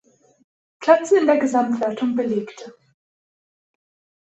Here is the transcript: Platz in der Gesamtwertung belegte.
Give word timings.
Platz 0.79 1.11
in 1.11 1.27
der 1.27 1.37
Gesamtwertung 1.37 2.15
belegte. 2.15 2.73